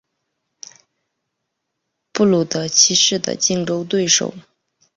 [2.11, 4.33] 布鲁德七世的竞争对手。